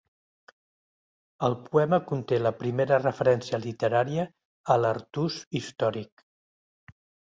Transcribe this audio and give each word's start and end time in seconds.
El 1.47 1.55
poema 1.67 1.99
conté 2.13 2.39
la 2.45 2.53
primera 2.63 2.99
referència 3.03 3.61
literària 3.67 4.27
a 4.77 4.81
l'Artús 4.85 5.37
històric. 5.61 6.29